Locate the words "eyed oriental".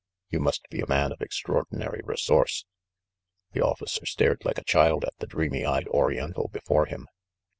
5.63-6.47